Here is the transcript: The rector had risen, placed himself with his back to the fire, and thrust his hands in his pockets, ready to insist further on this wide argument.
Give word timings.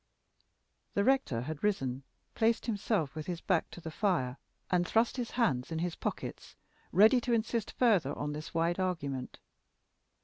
The 0.95 1.03
rector 1.03 1.41
had 1.41 1.63
risen, 1.63 2.01
placed 2.33 2.65
himself 2.65 3.13
with 3.13 3.27
his 3.27 3.39
back 3.39 3.69
to 3.69 3.79
the 3.79 3.91
fire, 3.91 4.39
and 4.71 4.87
thrust 4.87 5.15
his 5.17 5.29
hands 5.37 5.71
in 5.71 5.77
his 5.77 5.93
pockets, 5.93 6.55
ready 6.91 7.21
to 7.21 7.33
insist 7.33 7.69
further 7.73 8.17
on 8.17 8.33
this 8.33 8.51
wide 8.51 8.79
argument. 8.79 9.37